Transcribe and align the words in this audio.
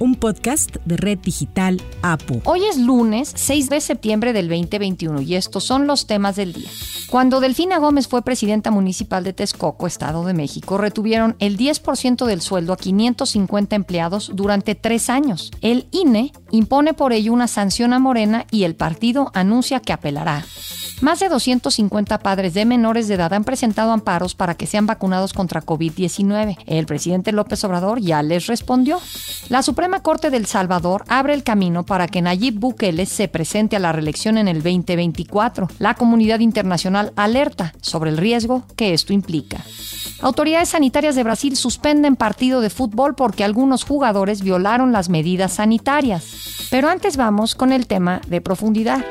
un 0.00 0.14
podcast 0.14 0.76
de 0.86 0.96
Red 0.96 1.18
Digital 1.18 1.80
APU. 2.02 2.40
Hoy 2.44 2.64
es 2.64 2.78
lunes 2.78 3.30
6 3.36 3.68
de 3.68 3.80
septiembre 3.80 4.32
del 4.32 4.48
2021 4.48 5.20
y 5.20 5.36
estos 5.36 5.62
son 5.62 5.86
los 5.86 6.06
temas 6.06 6.36
del 6.36 6.54
día. 6.54 6.70
Cuando 7.08 7.38
Delfina 7.38 7.78
Gómez 7.78 8.08
fue 8.08 8.22
presidenta 8.22 8.70
municipal 8.70 9.22
de 9.22 9.34
Texcoco, 9.34 9.86
Estado 9.86 10.24
de 10.24 10.32
México, 10.32 10.78
retuvieron 10.78 11.36
el 11.38 11.58
10% 11.58 12.24
del 12.24 12.40
sueldo 12.40 12.72
a 12.72 12.78
550 12.78 13.76
empleados 13.76 14.32
durante 14.34 14.74
tres 14.74 15.10
años. 15.10 15.50
El 15.60 15.86
INE 15.90 16.32
impone 16.50 16.94
por 16.94 17.12
ello 17.12 17.32
una 17.32 17.46
sanción 17.46 17.92
a 17.92 17.98
Morena 17.98 18.46
y 18.50 18.64
el 18.64 18.74
partido 18.74 19.30
anuncia 19.34 19.80
que 19.80 19.92
apelará. 19.92 20.44
Más 21.00 21.18
de 21.18 21.30
250 21.30 22.18
padres 22.18 22.52
de 22.52 22.66
menores 22.66 23.08
de 23.08 23.14
edad 23.14 23.32
han 23.32 23.44
presentado 23.44 23.90
amparos 23.90 24.34
para 24.34 24.54
que 24.54 24.66
sean 24.66 24.84
vacunados 24.84 25.32
contra 25.32 25.62
COVID-19. 25.62 26.58
El 26.66 26.84
presidente 26.84 27.32
López 27.32 27.64
Obrador 27.64 28.00
ya 28.00 28.22
les 28.22 28.46
respondió. 28.46 29.00
La 29.48 29.62
Suprema 29.62 30.02
Corte 30.02 30.28
del 30.28 30.44
Salvador 30.44 31.04
abre 31.08 31.32
el 31.32 31.42
camino 31.42 31.86
para 31.86 32.06
que 32.06 32.20
Nayib 32.20 32.60
Bukele 32.60 33.06
se 33.06 33.28
presente 33.28 33.76
a 33.76 33.78
la 33.78 33.92
reelección 33.92 34.36
en 34.36 34.46
el 34.46 34.62
2024. 34.62 35.68
La 35.78 35.94
comunidad 35.94 36.40
internacional 36.40 37.14
alerta 37.16 37.72
sobre 37.80 38.10
el 38.10 38.18
riesgo 38.18 38.64
que 38.76 38.92
esto 38.92 39.14
implica. 39.14 39.64
Autoridades 40.20 40.68
sanitarias 40.68 41.14
de 41.14 41.22
Brasil 41.22 41.56
suspenden 41.56 42.14
partido 42.14 42.60
de 42.60 42.68
fútbol 42.68 43.14
porque 43.14 43.42
algunos 43.42 43.84
jugadores 43.84 44.42
violaron 44.42 44.92
las 44.92 45.08
medidas 45.08 45.54
sanitarias. 45.54 46.66
Pero 46.70 46.90
antes 46.90 47.16
vamos 47.16 47.54
con 47.54 47.72
el 47.72 47.86
tema 47.86 48.20
de 48.28 48.42
profundidad 48.42 49.02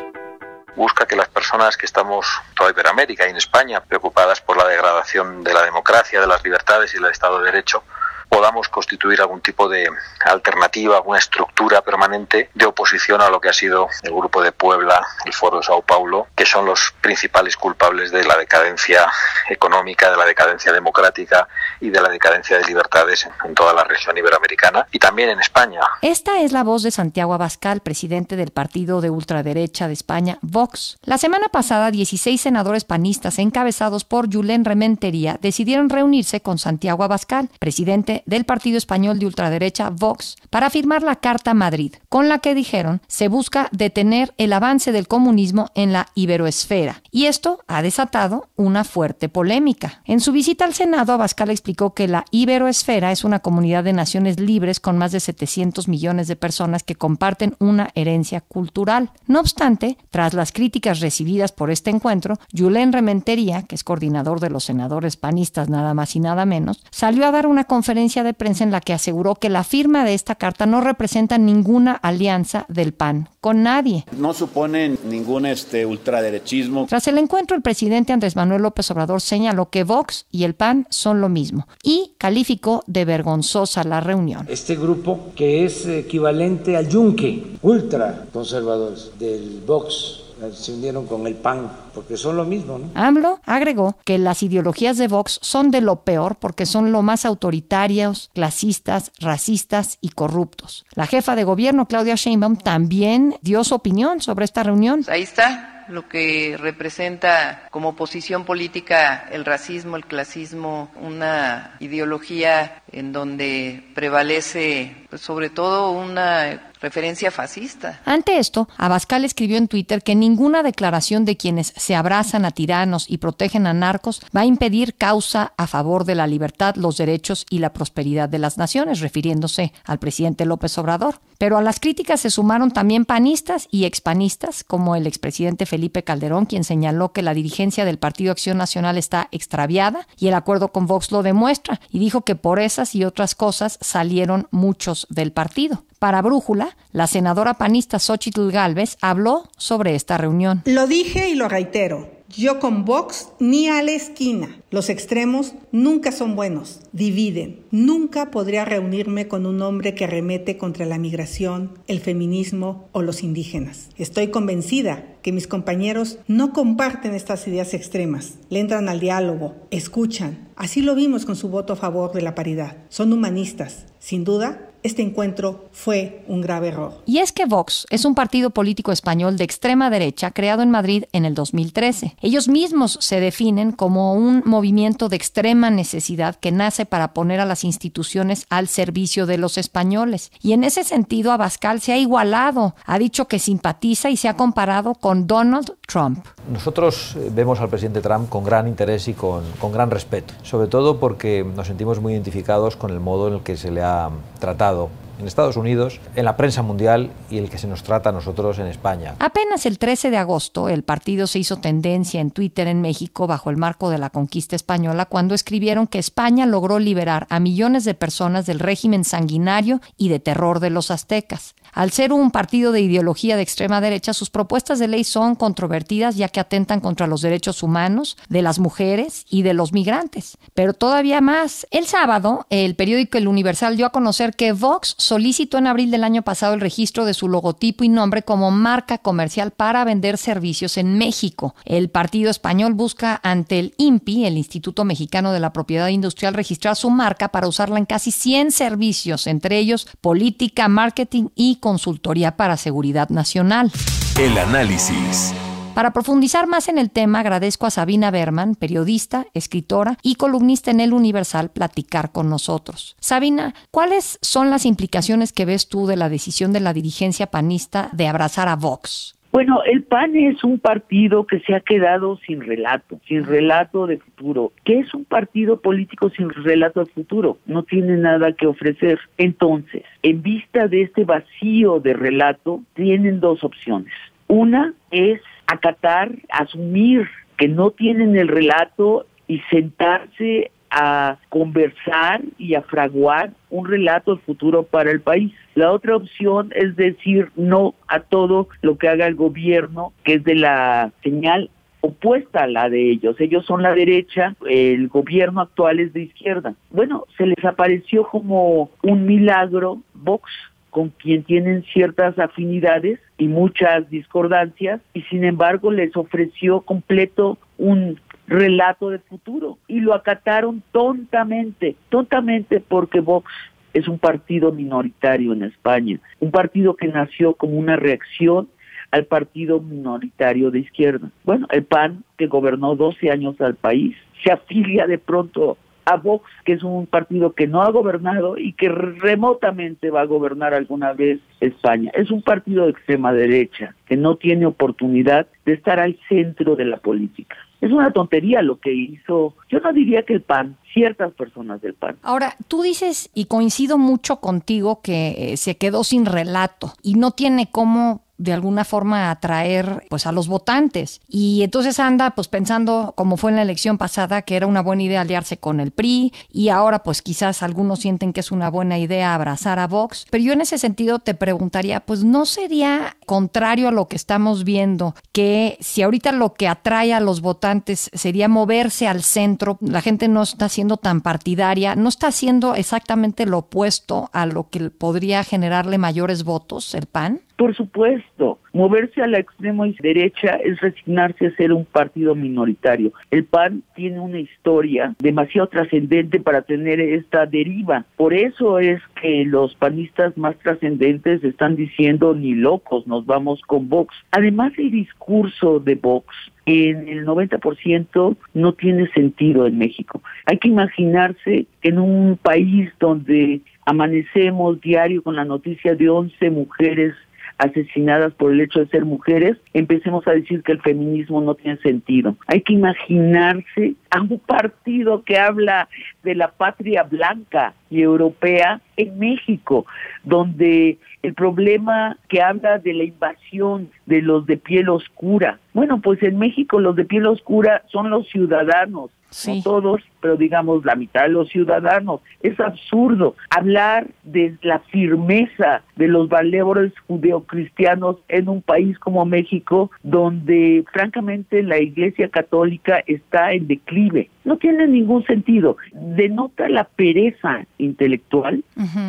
busca 0.79 1.05
que 1.05 1.17
las 1.17 1.27
personas 1.27 1.75
que 1.75 1.85
estamos 1.85 2.25
toda 2.55 2.69
Iberoamérica 2.69 3.27
y 3.27 3.31
en 3.31 3.35
España 3.35 3.81
preocupadas 3.81 4.39
por 4.39 4.55
la 4.55 4.65
degradación 4.65 5.43
de 5.43 5.53
la 5.53 5.63
democracia, 5.63 6.21
de 6.21 6.25
las 6.25 6.41
libertades 6.41 6.93
y 6.93 6.99
del 6.99 7.11
Estado 7.11 7.39
de 7.39 7.51
Derecho, 7.51 7.83
podamos 8.29 8.69
constituir 8.69 9.19
algún 9.21 9.41
tipo 9.41 9.67
de 9.67 9.89
alternativa, 10.23 10.95
alguna 10.95 11.19
estructura 11.19 11.81
permanente 11.81 12.49
de 12.53 12.65
oposición 12.65 13.21
a 13.21 13.29
lo 13.29 13.41
que 13.41 13.49
ha 13.49 13.53
sido 13.53 13.87
el 14.03 14.13
Grupo 14.13 14.41
de 14.41 14.51
Puebla, 14.51 15.05
el 15.25 15.33
Foro 15.33 15.57
de 15.57 15.63
Sao 15.63 15.81
Paulo, 15.81 16.27
que 16.35 16.45
son 16.45 16.65
los 16.65 16.93
principales 17.01 17.57
culpables 17.57 18.11
de 18.11 18.23
la 18.23 18.37
decadencia 18.37 19.07
económica, 19.49 20.11
de 20.11 20.17
la 20.17 20.25
decadencia 20.25 20.71
democrática 20.71 21.47
y 21.81 21.89
de 21.89 22.01
la 22.01 22.09
decadencia 22.09 22.57
de 22.57 22.65
libertades 22.65 23.27
en, 23.45 23.55
toda 23.55 23.73
la 23.73 23.83
región 23.83 24.17
iberoamericana 24.17 24.87
y 24.91 24.99
también 24.99 25.29
en 25.29 25.39
España. 25.39 25.81
Esta 26.01 26.39
es 26.41 26.51
la 26.51 26.63
voz 26.63 26.83
de 26.83 26.91
Santiago 26.91 27.33
Abascal, 27.33 27.81
presidente 27.81 28.35
del 28.35 28.51
partido 28.51 29.01
de 29.01 29.09
ultraderecha 29.09 29.87
de 29.87 29.93
España, 29.93 30.37
Vox. 30.41 30.97
La 31.03 31.17
semana 31.17 31.49
pasada, 31.49 31.91
16 31.91 32.39
senadores 32.39 32.85
panistas 32.85 33.39
encabezados 33.39 34.05
por 34.05 34.31
Julen 34.31 34.65
Rementería 34.65 35.37
decidieron 35.41 35.89
reunirse 35.89 36.41
con 36.41 36.59
Santiago 36.59 37.03
Abascal, 37.03 37.49
presidente 37.59 38.18
del 38.25 38.45
partido 38.45 38.77
español 38.77 39.19
de 39.19 39.25
ultraderecha 39.25 39.89
Vox 39.89 40.35
para 40.49 40.69
firmar 40.69 41.03
la 41.03 41.17
Carta 41.17 41.53
Madrid, 41.53 41.95
con 42.09 42.29
la 42.29 42.39
que 42.39 42.55
dijeron 42.55 43.01
se 43.07 43.27
busca 43.27 43.69
detener 43.71 44.33
el 44.37 44.53
avance 44.53 44.91
del 44.91 45.07
comunismo 45.07 45.69
en 45.75 45.93
la 45.93 46.07
iberoesfera. 46.15 47.01
Y 47.11 47.25
esto 47.25 47.59
ha 47.67 47.81
desatado 47.81 48.49
una 48.55 48.83
fuerte 48.83 49.29
polémica. 49.29 50.01
En 50.05 50.19
su 50.19 50.31
visita 50.31 50.65
al 50.65 50.73
Senado, 50.73 51.13
Abascal 51.13 51.49
explicó 51.49 51.93
que 51.93 52.07
la 52.07 52.25
iberoesfera 52.31 53.11
es 53.11 53.23
una 53.23 53.39
comunidad 53.39 53.83
de 53.83 53.93
naciones 53.93 54.39
libres 54.39 54.79
con 54.79 54.97
más 54.97 55.11
de 55.11 55.19
700 55.19 55.87
millones 55.87 56.27
de 56.27 56.35
personas 56.35 56.83
que 56.83 56.95
comparten 56.95 57.55
una 57.59 57.89
herencia 57.95 58.41
cultural. 58.41 59.11
No 59.27 59.39
obstante, 59.39 59.97
tras 60.09 60.33
las 60.33 60.51
críticas 60.51 60.99
recibidas 60.99 61.51
por 61.51 61.71
este 61.71 61.89
encuentro, 61.89 62.39
Julen 62.55 62.93
Rementería, 62.93 63.63
que 63.63 63.75
es 63.75 63.83
coordinador 63.83 64.39
de 64.39 64.49
los 64.49 64.63
senadores 64.63 65.17
panistas 65.17 65.69
nada 65.69 65.93
más 65.93 66.15
y 66.15 66.19
nada 66.19 66.45
menos, 66.45 66.83
salió 66.91 67.25
a 67.25 67.31
dar 67.31 67.47
una 67.47 67.65
conferencia 67.65 68.08
de 68.09 68.33
prensa 68.33 68.63
en 68.63 68.71
la 68.71 68.81
que 68.81 68.93
aseguró 68.93 69.35
que 69.35 69.49
la 69.49 69.63
firma 69.63 70.03
de 70.03 70.13
esta 70.13 70.35
carta 70.35 70.65
no 70.65 70.81
representa 70.81 71.37
ninguna 71.37 71.93
alianza 71.93 72.65
del 72.67 72.93
PAN 72.93 73.29
con 73.39 73.63
nadie. 73.63 74.05
No 74.17 74.33
supone 74.33 74.97
ningún 75.05 75.45
este, 75.45 75.85
ultraderechismo. 75.85 76.87
Tras 76.87 77.07
el 77.07 77.17
encuentro, 77.17 77.55
el 77.55 77.61
presidente 77.61 78.11
Andrés 78.11 78.35
Manuel 78.35 78.63
López 78.63 78.89
Obrador 78.91 79.21
señaló 79.21 79.69
que 79.69 79.83
Vox 79.83 80.25
y 80.31 80.43
el 80.43 80.55
PAN 80.55 80.87
son 80.89 81.21
lo 81.21 81.29
mismo 81.29 81.67
y 81.83 82.15
calificó 82.17 82.83
de 82.87 83.05
vergonzosa 83.05 83.83
la 83.83 84.01
reunión. 84.01 84.45
Este 84.49 84.75
grupo, 84.75 85.31
que 85.35 85.65
es 85.65 85.85
equivalente 85.85 86.75
al 86.75 86.89
yunque 86.89 87.57
ultraconservadores 87.61 89.11
del 89.19 89.63
Vox, 89.65 90.28
se 90.53 90.73
unieron 90.73 91.05
con 91.05 91.25
el 91.27 91.35
PAN, 91.35 91.71
porque 91.93 92.17
son 92.17 92.37
lo 92.37 92.45
mismo. 92.45 92.77
¿no? 92.77 92.89
AMLO 92.95 93.39
agregó 93.45 93.97
que 94.05 94.17
las 94.17 94.43
ideologías 94.43 94.97
de 94.97 95.07
Vox 95.07 95.39
son 95.41 95.71
de 95.71 95.81
lo 95.81 96.03
peor 96.03 96.37
porque 96.37 96.65
son 96.65 96.91
lo 96.91 97.01
más 97.01 97.25
autoritarios, 97.25 98.29
clasistas, 98.33 99.11
racistas 99.19 99.97
y 100.01 100.09
corruptos. 100.09 100.85
La 100.93 101.07
jefa 101.07 101.35
de 101.35 101.43
gobierno, 101.43 101.87
Claudia 101.87 102.15
Sheinbaum, 102.15 102.57
también 102.57 103.35
dio 103.41 103.63
su 103.63 103.75
opinión 103.75 104.21
sobre 104.21 104.45
esta 104.45 104.63
reunión. 104.63 105.05
Ahí 105.07 105.23
está 105.23 105.79
lo 105.89 106.07
que 106.07 106.55
representa 106.57 107.67
como 107.71 107.95
posición 107.95 108.45
política 108.45 109.27
el 109.31 109.45
racismo, 109.45 109.97
el 109.97 110.05
clasismo, 110.05 110.91
una 111.01 111.75
ideología 111.79 112.81
en 112.91 113.11
donde 113.11 113.83
prevalece 113.95 114.95
pues, 115.09 115.21
sobre 115.21 115.49
todo 115.49 115.91
una 115.91 116.68
referencia 116.81 117.31
fascista. 117.31 118.01
Ante 118.05 118.39
esto, 118.39 118.69
Abascal 118.77 119.25
escribió 119.25 119.57
en 119.57 119.67
Twitter 119.67 120.01
que 120.01 120.15
ninguna 120.15 120.63
declaración 120.63 121.25
de 121.25 121.37
quienes 121.37 121.73
se 121.75 121.95
abrazan 121.95 122.45
a 122.45 122.51
tiranos 122.51 123.05
y 123.09 123.17
protegen 123.17 123.67
a 123.67 123.73
narcos 123.73 124.21
va 124.35 124.41
a 124.41 124.45
impedir 124.45 124.95
causa 124.95 125.53
a 125.57 125.67
favor 125.67 126.05
de 126.05 126.15
la 126.15 126.27
libertad, 126.27 126.75
los 126.75 126.97
derechos 126.97 127.45
y 127.49 127.59
la 127.59 127.73
prosperidad 127.73 128.29
de 128.29 128.39
las 128.39 128.57
naciones, 128.57 128.99
refiriéndose 128.99 129.73
al 129.85 129.99
presidente 129.99 130.45
López 130.45 130.77
Obrador. 130.77 131.19
Pero 131.37 131.57
a 131.57 131.61
las 131.61 131.79
críticas 131.79 132.21
se 132.21 132.29
sumaron 132.29 132.71
también 132.71 133.05
panistas 133.05 133.67
y 133.71 133.85
expanistas, 133.85 134.63
como 134.63 134.95
el 134.95 135.07
expresidente 135.07 135.65
Felipe 135.65 136.03
Calderón, 136.03 136.45
quien 136.45 136.63
señaló 136.63 137.13
que 137.13 137.21
la 137.21 137.33
dirigencia 137.33 137.85
del 137.85 137.97
Partido 137.97 138.31
Acción 138.31 138.57
Nacional 138.57 138.97
está 138.97 139.29
extraviada 139.31 140.07
y 140.17 140.27
el 140.27 140.33
acuerdo 140.33 140.71
con 140.71 140.85
Vox 140.85 141.11
lo 141.11 141.23
demuestra, 141.23 141.79
y 141.89 141.99
dijo 141.99 142.21
que 142.21 142.35
por 142.35 142.59
esas 142.59 142.95
y 142.95 143.05
otras 143.05 143.35
cosas 143.35 143.77
salieron 143.81 144.47
muchos 144.51 145.07
del 145.09 145.31
partido. 145.31 145.83
Para 145.99 146.21
Brújula, 146.21 146.77
la 146.93 147.07
senadora 147.07 147.55
panista 147.55 147.99
Xochitl 147.99 148.51
Gálvez 148.51 148.97
habló 149.01 149.49
sobre 149.57 149.95
esta 149.95 150.17
reunión. 150.17 150.61
Lo 150.63 150.87
dije 150.87 151.29
y 151.29 151.35
lo 151.35 151.49
reitero. 151.49 152.19
Yo 152.29 152.59
con 152.59 152.85
Vox 152.85 153.29
ni 153.39 153.67
a 153.67 153.83
la 153.83 153.91
esquina. 153.91 154.61
Los 154.69 154.89
extremos 154.89 155.55
nunca 155.71 156.11
son 156.11 156.35
buenos, 156.35 156.81
dividen. 156.93 157.65
Nunca 157.71 158.29
podría 158.31 158.65
reunirme 158.65 159.27
con 159.27 159.45
un 159.45 159.61
hombre 159.61 159.95
que 159.95 160.07
remete 160.07 160.55
contra 160.55 160.85
la 160.85 160.99
migración, 160.99 161.79
el 161.87 161.99
feminismo 161.99 162.87
o 162.91 163.01
los 163.01 163.23
indígenas. 163.23 163.89
Estoy 163.97 164.29
convencida 164.29 165.03
que 165.23 165.31
mis 165.31 165.47
compañeros 165.47 166.19
no 166.27 166.53
comparten 166.53 167.15
estas 167.15 167.47
ideas 167.47 167.73
extremas. 167.73 168.35
Le 168.49 168.59
entran 168.59 168.87
al 168.87 168.99
diálogo, 168.99 169.55
escuchan. 169.71 170.47
Así 170.55 170.81
lo 170.81 170.93
vimos 170.95 171.25
con 171.25 171.35
su 171.35 171.49
voto 171.49 171.73
a 171.73 171.77
favor 171.77 172.13
de 172.13 172.21
la 172.21 172.35
paridad. 172.35 172.77
Son 172.89 173.11
humanistas. 173.11 173.85
Sin 173.97 174.23
duda, 174.23 174.68
este 174.83 175.01
encuentro 175.01 175.65
fue 175.71 176.23
un 176.27 176.41
grave 176.41 176.69
error. 176.69 176.93
Y 177.05 177.19
es 177.19 177.31
que 177.31 177.45
Vox 177.45 177.85
es 177.89 178.05
un 178.05 178.15
partido 178.15 178.51
político 178.51 178.91
español 178.91 179.37
de 179.37 179.43
extrema 179.43 179.89
derecha 179.89 180.31
creado 180.31 180.61
en 180.61 180.71
Madrid 180.71 181.05
en 181.11 181.25
el 181.25 181.35
2013. 181.35 182.15
Ellos 182.21 182.47
mismos 182.47 182.97
se 183.01 183.19
definen 183.19 183.71
como 183.71 184.13
un 184.13 184.41
movimiento 184.45 185.09
de 185.09 185.15
extrema 185.15 185.69
necesidad 185.69 186.35
que 186.35 186.51
nace 186.51 186.85
para 186.85 187.13
poner 187.13 187.39
a 187.39 187.45
las 187.45 187.63
instituciones 187.63 188.45
al 188.49 188.67
servicio 188.67 189.25
de 189.25 189.37
los 189.37 189.57
españoles. 189.57 190.31
Y 190.41 190.53
en 190.53 190.63
ese 190.63 190.83
sentido, 190.83 191.31
Abascal 191.31 191.81
se 191.81 191.93
ha 191.93 191.97
igualado, 191.97 192.75
ha 192.85 192.99
dicho 192.99 193.27
que 193.27 193.39
simpatiza 193.39 194.09
y 194.09 194.17
se 194.17 194.27
ha 194.27 194.37
comparado 194.37 194.95
con 194.95 195.27
Donald 195.27 195.73
Trump. 195.87 196.25
Nosotros 196.51 197.15
eh, 197.15 197.29
vemos 197.33 197.59
al 197.59 197.69
presidente 197.69 198.01
Trump 198.01 198.29
con 198.29 198.43
gran 198.43 198.67
interés 198.67 199.07
y 199.07 199.13
con, 199.13 199.43
con 199.59 199.71
gran 199.71 199.91
respeto, 199.91 200.33
sobre 200.43 200.67
todo 200.67 200.99
porque 200.99 201.43
nos 201.43 201.67
sentimos 201.67 201.99
muy 201.99 202.13
identificados 202.13 202.75
con 202.75 202.91
el 202.91 202.99
modo 202.99 203.27
en 203.27 203.35
el 203.35 203.41
que 203.41 203.57
se 203.57 203.71
le 203.71 203.81
ha 203.81 204.09
tratado 204.39 204.68
Estado 204.69 205.08
en 205.19 205.27
Estados 205.27 205.57
Unidos, 205.57 205.99
en 206.15 206.25
la 206.25 206.37
prensa 206.37 206.61
mundial 206.61 207.11
y 207.29 207.37
el 207.37 207.49
que 207.49 207.57
se 207.57 207.67
nos 207.67 207.83
trata 207.83 208.09
a 208.09 208.11
nosotros 208.11 208.57
en 208.59 208.67
España. 208.67 209.15
Apenas 209.19 209.65
el 209.65 209.77
13 209.77 210.09
de 210.09 210.17
agosto, 210.17 210.69
el 210.69 210.83
partido 210.83 211.27
se 211.27 211.39
hizo 211.39 211.57
tendencia 211.57 212.21
en 212.21 212.31
Twitter 212.31 212.67
en 212.67 212.81
México 212.81 213.27
bajo 213.27 213.49
el 213.49 213.57
marco 213.57 213.89
de 213.89 213.97
la 213.97 214.09
conquista 214.09 214.55
española 214.55 215.05
cuando 215.05 215.35
escribieron 215.35 215.87
que 215.87 215.99
España 215.99 216.45
logró 216.45 216.79
liberar 216.79 217.27
a 217.29 217.39
millones 217.39 217.83
de 217.83 217.93
personas 217.93 218.45
del 218.45 218.59
régimen 218.59 219.03
sanguinario 219.03 219.81
y 219.97 220.09
de 220.09 220.19
terror 220.19 220.59
de 220.59 220.69
los 220.69 220.91
aztecas. 220.91 221.55
Al 221.71 221.91
ser 221.91 222.13
un 222.13 222.31
partido 222.31 222.71
de 222.71 222.81
ideología 222.81 223.35
de 223.35 223.43
extrema 223.43 223.81
derecha, 223.81 224.13
sus 224.13 224.29
propuestas 224.29 224.79
de 224.79 224.87
ley 224.87 225.03
son 225.03 225.35
controvertidas 225.35 226.15
ya 226.15 226.29
que 226.29 226.39
atentan 226.39 226.79
contra 226.79 227.07
los 227.07 227.21
derechos 227.21 227.63
humanos 227.63 228.17
de 228.27 228.41
las 228.41 228.59
mujeres 228.59 229.25
y 229.29 229.43
de 229.43 229.53
los 229.53 229.71
migrantes. 229.71 230.37
Pero 230.53 230.73
todavía 230.73 231.21
más, 231.21 231.67
el 231.71 231.85
sábado, 231.85 232.47
el 232.49 232.75
periódico 232.75 233.17
El 233.17 233.27
Universal 233.27 233.77
dio 233.77 233.85
a 233.85 233.91
conocer 233.91 234.35
que 234.35 234.51
Vox 234.51 234.95
solicitó 235.09 235.57
en 235.57 235.65
abril 235.65 235.89
del 235.89 236.03
año 236.03 236.21
pasado 236.21 236.53
el 236.53 236.61
registro 236.61 237.03
de 237.03 237.15
su 237.15 237.29
logotipo 237.29 237.83
y 237.83 237.89
nombre 237.89 238.21
como 238.21 238.51
marca 238.51 238.99
comercial 238.99 239.49
para 239.49 239.83
vender 239.83 240.19
servicios 240.19 240.77
en 240.77 240.99
México. 240.99 241.55
El 241.65 241.89
partido 241.89 242.29
español 242.29 242.75
busca 242.75 243.19
ante 243.23 243.57
el 243.57 243.73
INPI, 243.77 244.25
el 244.25 244.37
Instituto 244.37 244.85
Mexicano 244.85 245.31
de 245.31 245.39
la 245.39 245.51
Propiedad 245.51 245.87
Industrial, 245.87 246.35
registrar 246.35 246.75
su 246.75 246.91
marca 246.91 247.29
para 247.29 247.47
usarla 247.47 247.79
en 247.79 247.87
casi 247.87 248.11
100 248.11 248.51
servicios, 248.51 249.25
entre 249.25 249.57
ellos 249.57 249.87
política, 249.99 250.67
marketing 250.67 251.29
y 251.33 251.55
consultoría 251.55 252.37
para 252.37 252.55
seguridad 252.55 253.09
nacional. 253.09 253.71
El 254.19 254.37
análisis. 254.37 255.33
Para 255.75 255.93
profundizar 255.93 256.47
más 256.47 256.67
en 256.67 256.77
el 256.77 256.91
tema, 256.91 257.19
agradezco 257.19 257.65
a 257.65 257.69
Sabina 257.69 258.11
Berman, 258.11 258.55
periodista, 258.55 259.25
escritora 259.33 259.97
y 260.03 260.15
columnista 260.15 260.71
en 260.71 260.79
El 260.79 260.93
Universal, 260.93 261.51
platicar 261.51 262.11
con 262.11 262.29
nosotros. 262.29 262.97
Sabina, 262.99 263.53
¿cuáles 263.71 264.19
son 264.21 264.49
las 264.49 264.65
implicaciones 264.65 265.31
que 265.31 265.45
ves 265.45 265.69
tú 265.69 265.87
de 265.87 265.95
la 265.95 266.09
decisión 266.09 266.51
de 266.51 266.59
la 266.59 266.73
dirigencia 266.73 267.27
panista 267.27 267.89
de 267.93 268.07
abrazar 268.07 268.49
a 268.49 268.55
Vox? 268.55 269.15
Bueno, 269.31 269.61
el 269.63 269.83
PAN 269.83 270.15
es 270.15 270.43
un 270.43 270.57
partido 270.57 271.27
que 271.27 271.39
se 271.41 271.53
ha 271.53 271.59
quedado 271.59 272.17
sin 272.25 272.41
relato, 272.41 272.99
sin 273.07 273.25
relato 273.25 273.85
de 273.85 273.99
futuro. 273.99 274.51
¿Qué 274.65 274.79
es 274.79 274.91
un 274.95 275.05
partido 275.05 275.61
político 275.61 276.09
sin 276.09 276.31
relato 276.31 276.79
de 276.79 276.87
futuro? 276.87 277.37
No 277.45 277.61
tiene 277.61 277.95
nada 277.97 278.33
que 278.33 278.47
ofrecer. 278.47 278.99
Entonces, 279.19 279.83
en 280.01 280.23
vista 280.23 280.67
de 280.67 280.81
este 280.81 281.03
vacío 281.03 281.79
de 281.79 281.93
relato, 281.93 282.61
tienen 282.73 283.19
dos 283.19 283.43
opciones. 283.43 283.93
Una 284.27 284.73
es 284.89 285.21
acatar, 285.49 286.11
asumir 286.29 287.07
que 287.37 287.47
no 287.47 287.71
tienen 287.71 288.15
el 288.17 288.27
relato 288.27 289.05
y 289.27 289.39
sentarse 289.49 290.51
a 290.71 291.17
conversar 291.29 292.21
y 292.37 292.53
a 292.53 292.61
fraguar 292.61 293.31
un 293.49 293.67
relato 293.67 294.17
futuro 294.17 294.63
para 294.63 294.91
el 294.91 295.01
país. 295.01 295.33
La 295.55 295.71
otra 295.71 295.95
opción 295.95 296.51
es 296.55 296.75
decir 296.75 297.31
no 297.35 297.73
a 297.87 298.01
todo 298.01 298.49
lo 298.61 298.77
que 298.77 298.87
haga 298.87 299.07
el 299.07 299.15
gobierno, 299.15 299.93
que 300.03 300.15
es 300.15 300.23
de 300.23 300.35
la 300.35 300.91
señal 301.03 301.49
opuesta 301.81 302.43
a 302.43 302.47
la 302.47 302.69
de 302.69 302.91
ellos. 302.91 303.15
Ellos 303.19 303.45
son 303.45 303.63
la 303.63 303.73
derecha, 303.73 304.35
el 304.47 304.89
gobierno 304.89 305.41
actual 305.41 305.79
es 305.79 305.93
de 305.93 306.03
izquierda. 306.03 306.53
Bueno, 306.69 307.05
se 307.17 307.25
les 307.25 307.43
apareció 307.43 308.03
como 308.03 308.69
un 308.83 309.05
milagro 309.05 309.79
Vox 309.93 310.29
con 310.69 310.89
quien 310.89 311.23
tienen 311.23 311.63
ciertas 311.73 312.17
afinidades 312.19 312.99
y 313.17 313.27
muchas 313.27 313.89
discordancias 313.89 314.81
y 314.93 315.01
sin 315.03 315.23
embargo 315.23 315.71
les 315.71 315.95
ofreció 315.95 316.61
completo 316.61 317.37
un 317.57 317.99
relato 318.27 318.89
de 318.89 318.99
futuro 318.99 319.57
y 319.67 319.79
lo 319.79 319.93
acataron 319.93 320.61
tontamente, 320.71 321.75
tontamente 321.89 322.59
porque 322.59 322.99
Vox 322.99 323.31
es 323.73 323.87
un 323.87 323.99
partido 323.99 324.51
minoritario 324.51 325.33
en 325.33 325.43
España, 325.43 325.99
un 326.19 326.31
partido 326.31 326.75
que 326.75 326.87
nació 326.87 327.33
como 327.33 327.57
una 327.57 327.75
reacción 327.75 328.49
al 328.91 329.05
partido 329.05 329.59
minoritario 329.59 330.51
de 330.51 330.59
izquierda. 330.59 331.09
Bueno, 331.23 331.47
el 331.51 331.63
PAN, 331.63 332.03
que 332.17 332.27
gobernó 332.27 332.75
12 332.75 333.11
años 333.11 333.39
al 333.41 333.55
país, 333.55 333.95
se 334.23 334.31
afilia 334.31 334.87
de 334.87 334.97
pronto 334.97 335.57
a 335.89 335.97
Vox, 335.97 336.29
que 336.45 336.53
es 336.53 336.63
un 336.63 336.85
partido 336.85 337.33
que 337.33 337.47
no 337.47 337.61
ha 337.61 337.71
gobernado 337.71 338.37
y 338.37 338.53
que 338.53 338.69
remotamente 338.69 339.89
va 339.89 340.01
a 340.01 340.05
gobernar 340.05 340.53
alguna 340.53 340.93
vez 340.93 341.19
España. 341.41 341.91
Es 341.95 342.11
un 342.11 342.21
partido 342.21 342.65
de 342.65 342.71
extrema 342.71 343.11
derecha 343.11 343.75
que 343.87 343.97
no 343.97 344.15
tiene 344.15 344.45
oportunidad 344.45 345.27
de 345.45 345.53
estar 345.53 345.79
al 345.79 345.97
centro 346.07 346.55
de 346.55 346.65
la 346.65 346.77
política. 346.77 347.35
Es 347.61 347.71
una 347.71 347.91
tontería 347.91 348.41
lo 348.41 348.59
que 348.59 348.71
hizo, 348.71 349.33
yo 349.49 349.59
no 349.59 349.73
diría 349.73 350.03
que 350.03 350.13
el 350.13 350.21
PAN, 350.21 350.55
ciertas 350.73 351.11
personas 351.13 351.61
del 351.61 351.73
PAN. 351.73 351.97
Ahora, 352.03 352.35
tú 352.47 352.61
dices, 352.61 353.09
y 353.13 353.25
coincido 353.25 353.77
mucho 353.77 354.17
contigo, 354.21 354.81
que 354.81 355.33
eh, 355.33 355.37
se 355.37 355.57
quedó 355.57 355.83
sin 355.83 356.05
relato 356.05 356.73
y 356.81 356.93
no 356.93 357.11
tiene 357.11 357.49
cómo 357.51 358.03
de 358.19 358.33
alguna 358.33 358.65
forma 358.65 359.09
atraer 359.09 359.85
pues 359.89 360.05
a 360.05 360.11
los 360.11 360.27
votantes. 360.27 361.01
Y 361.07 361.41
entonces 361.41 361.79
anda 361.79 362.11
pues 362.11 362.27
pensando 362.27 362.93
como 362.95 363.17
fue 363.17 363.31
en 363.31 363.37
la 363.37 363.41
elección 363.41 363.77
pasada 363.77 364.21
que 364.21 364.35
era 364.35 364.45
una 364.45 364.61
buena 364.61 364.83
idea 364.83 365.01
aliarse 365.01 365.37
con 365.37 365.59
el 365.59 365.71
PRI 365.71 366.13
y 366.31 366.49
ahora 366.49 366.83
pues 366.83 367.01
quizás 367.01 367.41
algunos 367.41 367.79
sienten 367.79 368.13
que 368.13 368.19
es 368.19 368.31
una 368.31 368.49
buena 368.49 368.77
idea 368.77 369.15
abrazar 369.15 369.57
a 369.57 369.67
Vox. 369.67 370.05
Pero 370.11 370.23
yo 370.23 370.33
en 370.33 370.41
ese 370.41 370.57
sentido 370.57 370.99
te 370.99 371.15
preguntaría 371.15 371.79
pues 371.79 372.03
no 372.03 372.25
sería 372.25 372.97
contrario 373.05 373.69
a 373.69 373.71
lo 373.71 373.87
que 373.87 373.95
estamos 373.95 374.43
viendo 374.43 374.93
que 375.13 375.57
si 375.61 375.81
ahorita 375.81 376.11
lo 376.11 376.33
que 376.33 376.47
atrae 376.47 376.93
a 376.93 376.99
los 376.99 377.21
votantes 377.21 377.89
sería 377.93 378.27
moverse 378.27 378.87
al 378.87 379.01
centro 379.01 379.57
la 379.61 379.81
gente 379.81 380.09
no 380.09 380.23
está 380.23 380.49
siendo 380.49 380.75
tan 380.77 381.01
partidaria 381.01 381.75
no 381.75 381.87
está 381.87 382.07
haciendo 382.07 382.55
exactamente 382.55 383.25
lo 383.25 383.39
opuesto 383.39 384.09
a 384.11 384.25
lo 384.25 384.49
que 384.49 384.69
podría 384.69 385.23
generarle 385.23 385.77
mayores 385.77 386.23
votos 386.23 386.75
el 386.75 386.85
PAN 386.85 387.21
por 387.39 387.55
supuesto, 387.55 388.37
moverse 388.51 389.01
a 389.01 389.07
la 389.07 389.19
extrema 389.19 389.65
derecha 389.79 390.31
es 390.43 390.59
resignarse 390.59 391.27
a 391.27 391.35
ser 391.37 391.53
un 391.53 391.63
partido 391.63 392.13
minoritario. 392.13 392.91
El 393.11 393.23
PAN 393.23 393.63
tiene 393.75 394.01
una 394.01 394.19
historia 394.19 394.93
demasiado 394.99 395.47
trascendente 395.47 396.19
para 396.19 396.41
tener 396.41 396.81
esta 396.81 397.25
deriva. 397.25 397.85
Por 397.95 398.13
eso 398.13 398.59
es 398.59 398.81
que 399.01 399.23
los 399.23 399.55
panistas 399.55 400.17
más 400.17 400.37
trascendentes 400.39 401.23
están 401.23 401.55
diciendo 401.55 402.13
ni 402.13 402.33
locos, 402.33 402.85
nos 402.87 403.05
vamos 403.05 403.39
con 403.43 403.69
Vox. 403.69 403.95
Además, 404.11 404.51
el 404.57 404.71
discurso 404.71 405.61
de 405.61 405.75
Vox 405.75 406.13
en 406.45 406.89
el 406.89 407.05
90% 407.05 408.17
no 408.33 408.53
tiene 408.53 408.89
sentido 408.89 409.47
en 409.47 409.57
México. 409.57 410.01
Hay 410.25 410.39
que 410.39 410.49
imaginarse 410.49 411.45
en 411.61 411.79
un 411.79 412.19
país 412.21 412.69
donde 412.81 413.39
amanecemos 413.65 414.59
diario 414.59 415.01
con 415.03 415.15
la 415.15 415.23
noticia 415.23 415.75
de 415.75 415.87
11 415.87 416.31
mujeres 416.31 416.95
asesinadas 417.39 418.13
por 418.13 418.31
el 418.31 418.41
hecho 418.41 418.59
de 418.59 418.67
ser 418.67 418.85
mujeres, 418.85 419.37
empecemos 419.53 420.07
a 420.07 420.11
decir 420.11 420.43
que 420.43 420.51
el 420.51 420.61
feminismo 420.61 421.21
no 421.21 421.35
tiene 421.35 421.57
sentido. 421.61 422.15
Hay 422.27 422.41
que 422.41 422.53
imaginarse 422.53 423.75
a 423.89 424.01
un 424.01 424.19
partido 424.19 425.03
que 425.03 425.17
habla 425.17 425.69
de 426.03 426.15
la 426.15 426.27
patria 426.27 426.83
blanca 426.83 427.53
y 427.71 427.81
europea 427.81 428.61
en 428.77 428.99
México, 428.99 429.65
donde 430.03 430.77
el 431.01 431.13
problema 431.13 431.97
que 432.09 432.21
habla 432.21 432.59
de 432.59 432.73
la 432.73 432.83
invasión 432.83 433.69
de 433.85 434.01
los 434.01 434.25
de 434.25 434.37
piel 434.37 434.69
oscura. 434.69 435.39
Bueno, 435.53 435.79
pues 435.81 436.03
en 436.03 436.19
México 436.19 436.59
los 436.59 436.75
de 436.75 436.85
piel 436.85 437.05
oscura 437.05 437.63
son 437.71 437.89
los 437.89 438.07
ciudadanos, 438.09 438.91
no 439.27 439.43
todos, 439.43 439.81
pero 440.01 440.17
digamos 440.17 440.65
la 440.65 440.75
mitad 440.75 441.03
de 441.03 441.09
los 441.09 441.29
ciudadanos. 441.29 442.01
Es 442.21 442.39
absurdo 442.39 443.15
hablar 443.29 443.87
de 444.03 444.35
la 444.41 444.59
firmeza 444.59 445.61
de 445.75 445.87
los 445.87 446.09
valores 446.09 446.73
judeocristianos 446.87 447.97
en 448.07 448.29
un 448.29 448.41
país 448.41 448.77
como 448.79 449.05
México, 449.05 449.71
donde 449.83 450.63
francamente 450.71 451.43
la 451.43 451.59
Iglesia 451.59 452.09
Católica 452.09 452.83
está 452.85 453.33
en 453.33 453.47
declive. 453.47 454.09
No 454.25 454.37
tiene 454.37 454.67
ningún 454.67 455.03
sentido. 455.05 455.57
Denota 455.71 456.49
la 456.49 456.65
pereza 456.65 457.47
intelectual 457.57 458.43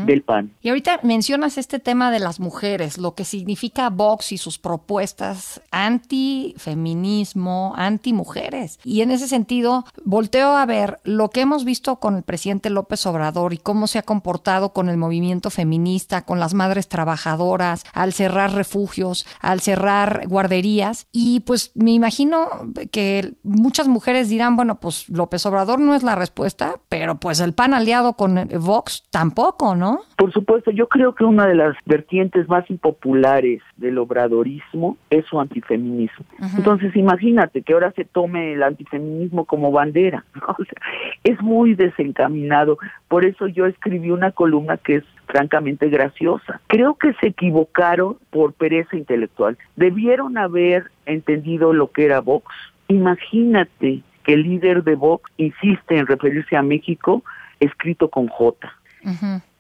del 0.05 0.23
PAN. 0.23 0.50
Y 0.61 0.69
ahorita 0.69 1.00
mencionas 1.03 1.57
este 1.57 1.79
tema 1.79 2.11
de 2.11 2.19
las 2.19 2.41
mujeres, 2.41 2.99
lo 2.99 3.15
que 3.15 3.25
significa 3.25 3.89
Vox 3.89 4.33
y 4.33 4.39
sus 4.39 4.59
propuestas 4.59 5.62
anti-feminismo, 5.71 7.73
anti-mujeres. 7.77 8.81
Y 8.85 9.00
en 9.00 9.12
ese 9.12 9.29
sentido, 9.29 9.85
volteo 10.11 10.57
a 10.57 10.67
ver 10.67 10.99
lo 11.05 11.31
que 11.31 11.40
hemos 11.40 11.64
visto 11.64 11.97
con 11.97 12.17
el 12.17 12.23
presidente 12.23 12.69
López 12.69 13.07
Obrador 13.07 13.52
y 13.52 13.59
cómo 13.59 13.87
se 13.87 13.99
ha 13.99 14.02
comportado 14.02 14.73
con 14.73 14.88
el 14.88 14.97
movimiento 14.97 15.50
feminista, 15.50 16.25
con 16.25 16.40
las 16.40 16.52
madres 16.52 16.88
trabajadoras, 16.88 17.85
al 17.95 18.12
cerrar 18.12 18.52
refugios, 18.52 19.26
al 19.40 19.61
cerrar 19.61 20.26
guarderías. 20.26 21.07
Y 21.12 21.40
pues 21.40 21.73
me 21.76 21.93
imagino 21.93 22.49
que 22.90 23.35
muchas 23.45 23.88
mujeres 23.88 24.29
dirán, 24.29 24.57
bueno, 24.57 24.81
pues 24.81 25.09
López 25.09 25.47
Obrador 25.47 25.81
no 25.81 25.95
es 25.95 26.02
la 26.02 26.17
respuesta, 26.17 26.75
pero 26.88 27.14
pues 27.14 27.40
el 27.40 27.55
PAN 27.55 27.73
aliado 27.73 28.14
con 28.14 28.49
Vox 28.61 29.05
tampoco, 29.11 29.76
¿no? 29.76 30.00
Por 30.17 30.33
supuesto, 30.33 30.71
yo 30.71 30.88
creo 30.88 31.14
que 31.14 31.25
una 31.25 31.47
de 31.47 31.55
las 31.55 31.76
vertientes 31.87 32.49
más 32.49 32.69
impopulares 32.69 33.62
del 33.76 33.97
obradorismo 33.99 34.97
es 35.09 35.25
su 35.26 35.40
antifeminismo. 35.40 36.26
Entonces, 36.57 36.95
imagínate 36.97 37.62
que 37.62 37.73
ahora 37.73 37.93
se 37.93 38.05
tome 38.05 38.52
el 38.52 38.62
antifeminismo 38.62 39.45
como 39.45 39.73
bandera. 39.73 40.00
es 41.25 41.40
muy 41.40 41.75
desencaminado. 41.75 42.78
Por 43.09 43.25
eso 43.25 43.47
yo 43.47 43.66
escribí 43.66 44.11
una 44.11 44.33
columna 44.33 44.76
que 44.76 44.97
es 44.97 45.04
francamente 45.26 45.88
graciosa. 45.88 46.61
Creo 46.66 46.95
que 46.95 47.12
se 47.14 47.28
equivocaron 47.28 48.16
por 48.30 48.52
pereza 48.52 48.97
intelectual. 48.97 49.59
Debieron 49.76 50.38
haber 50.38 50.90
entendido 51.07 51.73
lo 51.73 51.90
que 51.90 52.04
era 52.04 52.21
Vox. 52.21 52.47
Imagínate 52.88 54.02
que 54.25 54.35
el 54.35 54.42
líder 54.42 54.83
de 54.83 54.95
Vox 54.97 55.30
insiste 55.37 55.97
en 55.97 56.07
referirse 56.07 56.57
a 56.57 56.62
México 56.62 57.23
escrito 57.61 58.09
con 58.09 58.28
J. 58.28 58.73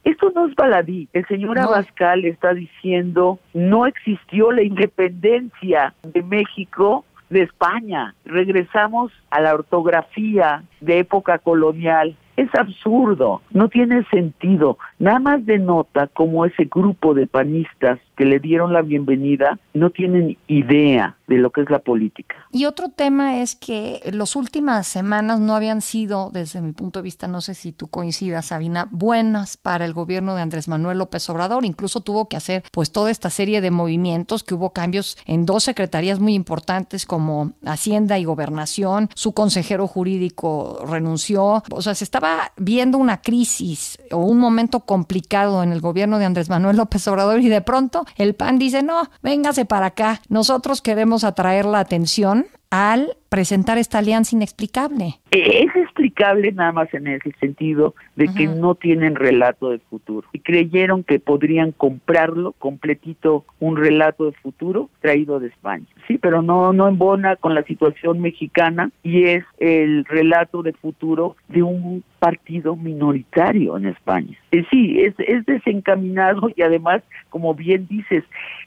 Esto 0.02 0.32
no 0.34 0.46
es 0.46 0.54
baladí. 0.54 1.08
El 1.12 1.26
señor 1.26 1.58
Abascal 1.58 2.24
está 2.24 2.54
diciendo 2.54 3.38
no 3.52 3.86
existió 3.86 4.50
la 4.50 4.62
independencia 4.62 5.94
de 6.02 6.22
México 6.22 7.04
de 7.30 7.42
España. 7.42 8.14
Regresamos 8.24 9.12
a 9.30 9.40
la 9.40 9.54
ortografía 9.54 10.64
de 10.80 10.98
época 10.98 11.38
colonial. 11.38 12.16
Es 12.40 12.48
absurdo, 12.54 13.42
no 13.50 13.68
tiene 13.68 14.02
sentido. 14.08 14.78
Nada 14.98 15.18
más 15.18 15.44
denota 15.44 16.06
cómo 16.06 16.46
ese 16.46 16.64
grupo 16.64 17.12
de 17.12 17.26
panistas 17.26 17.98
que 18.16 18.24
le 18.24 18.38
dieron 18.38 18.72
la 18.72 18.80
bienvenida 18.80 19.58
no 19.74 19.90
tienen 19.90 20.38
idea 20.46 21.16
de 21.26 21.36
lo 21.36 21.50
que 21.50 21.60
es 21.60 21.70
la 21.70 21.78
política. 21.80 22.34
Y 22.50 22.64
otro 22.64 22.88
tema 22.88 23.40
es 23.40 23.56
que 23.56 24.00
las 24.12 24.36
últimas 24.36 24.86
semanas 24.86 25.38
no 25.38 25.54
habían 25.54 25.80
sido, 25.80 26.30
desde 26.30 26.60
mi 26.60 26.72
punto 26.72 26.98
de 26.98 27.04
vista, 27.04 27.28
no 27.28 27.40
sé 27.40 27.54
si 27.54 27.72
tú 27.72 27.88
coincidas, 27.88 28.46
Sabina, 28.46 28.88
buenas 28.90 29.56
para 29.56 29.84
el 29.84 29.92
gobierno 29.92 30.34
de 30.34 30.42
Andrés 30.42 30.66
Manuel 30.66 30.98
López 30.98 31.28
Obrador. 31.30 31.64
Incluso 31.64 32.00
tuvo 32.00 32.28
que 32.28 32.36
hacer 32.36 32.62
pues 32.72 32.90
toda 32.90 33.10
esta 33.10 33.30
serie 33.30 33.60
de 33.60 33.70
movimientos, 33.70 34.44
que 34.44 34.54
hubo 34.54 34.72
cambios 34.72 35.18
en 35.26 35.46
dos 35.46 35.64
secretarías 35.64 36.20
muy 36.20 36.34
importantes 36.34 37.06
como 37.06 37.52
Hacienda 37.64 38.18
y 38.18 38.24
Gobernación. 38.24 39.08
Su 39.14 39.32
consejero 39.32 39.86
jurídico 39.86 40.84
renunció. 40.86 41.62
O 41.70 41.82
sea, 41.82 41.94
se 41.94 42.04
estaba 42.04 42.29
viendo 42.56 42.98
una 42.98 43.20
crisis 43.22 43.98
o 44.10 44.18
un 44.18 44.38
momento 44.38 44.80
complicado 44.80 45.62
en 45.62 45.72
el 45.72 45.80
gobierno 45.80 46.18
de 46.18 46.26
Andrés 46.26 46.50
Manuel 46.50 46.76
López 46.76 47.06
Obrador 47.08 47.40
y 47.40 47.48
de 47.48 47.60
pronto 47.60 48.04
el 48.16 48.34
PAN 48.34 48.58
dice, 48.58 48.82
no, 48.82 49.02
véngase 49.22 49.64
para 49.64 49.86
acá, 49.86 50.20
nosotros 50.28 50.82
queremos 50.82 51.24
atraer 51.24 51.64
la 51.64 51.80
atención 51.80 52.46
al 52.70 53.16
presentar 53.28 53.78
esta 53.78 53.98
alianza 53.98 54.36
inexplicable. 54.36 55.18
Es 55.32 55.74
explicable 55.74 56.52
nada 56.52 56.72
más 56.72 56.92
en 56.94 57.08
ese 57.08 57.32
sentido 57.40 57.94
de 58.14 58.28
que 58.28 58.46
no 58.46 58.76
tienen 58.76 59.16
relato 59.16 59.70
de 59.70 59.78
futuro 59.78 60.28
y 60.32 60.38
creyeron 60.38 61.02
que 61.02 61.18
podrían 61.18 61.72
comprarlo 61.72 62.52
completito 62.52 63.44
un 63.58 63.76
relato 63.76 64.26
de 64.26 64.32
futuro 64.32 64.88
traído 65.00 65.40
de 65.40 65.48
España. 65.48 65.86
Sí, 66.06 66.18
pero 66.18 66.42
no 66.42 66.72
no 66.72 66.88
embona 66.88 67.36
con 67.36 67.54
la 67.54 67.64
situación 67.64 68.20
mexicana 68.20 68.90
y 69.02 69.24
es 69.24 69.44
el 69.58 70.04
relato 70.04 70.62
de 70.62 70.72
futuro 70.72 71.36
de 71.48 71.62
un 71.62 72.04
partido 72.20 72.76
minoritario 72.76 73.76
en 73.76 73.86
España. 73.86 74.38
Eh, 74.52 74.64
sí, 74.70 75.00
es, 75.00 75.14
es 75.18 75.44
desencaminado 75.46 76.50
y 76.54 76.62
además, 76.62 77.02
como 77.30 77.54
bien 77.54 77.88
dices, 77.88 78.22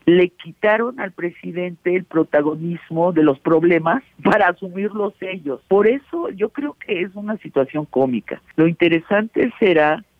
le 0.05 0.29
quitaron 0.29 0.99
al 0.99 1.11
presidente 1.11 1.95
el 1.95 2.03
protagonismo 2.03 3.13
de 3.13 3.23
los 3.23 3.39
problemas 3.39 4.03
para 4.21 4.49
asumirlos 4.49 5.13
ellos. 5.21 5.61
Por 5.69 5.87
eso 5.87 6.29
yo 6.31 6.49
creo 6.49 6.75
que 6.85 7.01
es 7.01 7.15
una 7.15 7.37
situación 7.37 7.85
cómica. 7.85 8.41
Lo 8.55 8.67
interesante 8.67 9.53
será 9.59 10.03